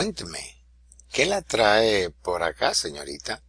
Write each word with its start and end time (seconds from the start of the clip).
Cuénteme, 0.00 0.64
¿qué 1.12 1.26
la 1.26 1.42
trae 1.42 2.08
por 2.08 2.42
acá, 2.42 2.72
señorita? 2.72 3.42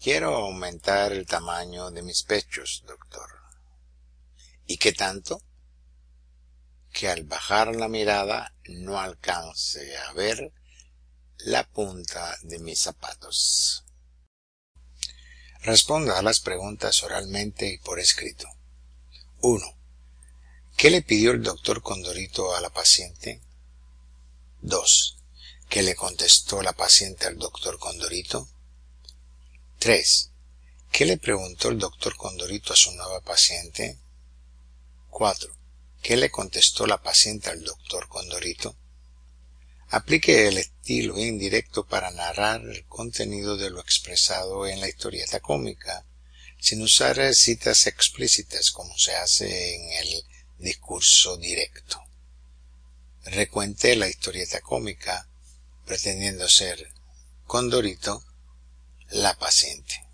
Quiero 0.00 0.34
aumentar 0.34 1.12
el 1.12 1.26
tamaño 1.26 1.90
de 1.90 2.00
mis 2.00 2.22
pechos, 2.22 2.82
doctor. 2.86 3.28
¿Y 4.66 4.78
qué 4.78 4.94
tanto? 4.94 5.42
Que 6.94 7.10
al 7.10 7.24
bajar 7.24 7.76
la 7.76 7.88
mirada 7.88 8.54
no 8.70 8.98
alcance 8.98 9.98
a 9.98 10.14
ver 10.14 10.54
la 11.40 11.68
punta 11.68 12.34
de 12.44 12.58
mis 12.58 12.80
zapatos. 12.80 13.84
Responda 15.60 16.18
a 16.18 16.22
las 16.22 16.40
preguntas 16.40 17.02
oralmente 17.02 17.68
y 17.68 17.76
por 17.76 18.00
escrito. 18.00 18.48
1. 19.42 19.62
¿Qué 20.74 20.88
le 20.88 21.02
pidió 21.02 21.32
el 21.32 21.42
doctor 21.42 21.82
Condorito 21.82 22.56
a 22.56 22.62
la 22.62 22.70
paciente? 22.70 23.42
2. 24.62 25.16
¿Qué 25.68 25.82
le 25.82 25.94
contestó 25.94 26.62
la 26.62 26.72
paciente 26.72 27.26
al 27.26 27.38
doctor 27.38 27.78
Condorito? 27.78 28.48
3. 29.78 30.30
¿Qué 30.90 31.04
le 31.04 31.18
preguntó 31.18 31.68
el 31.68 31.78
doctor 31.78 32.16
Condorito 32.16 32.72
a 32.72 32.76
su 32.76 32.92
nueva 32.92 33.20
paciente? 33.20 33.98
4. 35.10 35.54
¿Qué 36.02 36.16
le 36.16 36.30
contestó 36.30 36.86
la 36.86 37.02
paciente 37.02 37.50
al 37.50 37.62
doctor 37.62 38.08
Condorito? 38.08 38.76
Aplique 39.90 40.48
el 40.48 40.58
estilo 40.58 41.18
indirecto 41.18 41.86
para 41.86 42.10
narrar 42.10 42.62
el 42.62 42.86
contenido 42.86 43.56
de 43.56 43.70
lo 43.70 43.80
expresado 43.80 44.66
en 44.66 44.80
la 44.80 44.88
historieta 44.88 45.40
cómica, 45.40 46.04
sin 46.58 46.82
usar 46.82 47.34
citas 47.34 47.86
explícitas 47.86 48.70
como 48.70 48.96
se 48.98 49.14
hace 49.14 49.74
en 49.74 49.92
el 49.92 50.24
discurso 50.58 51.36
directo 51.36 52.05
recuente 53.26 53.96
la 53.96 54.08
historieta 54.08 54.60
cómica 54.60 55.28
pretendiendo 55.84 56.48
ser 56.48 56.88
Condorito 57.46 58.24
la 59.10 59.34
paciente. 59.34 60.05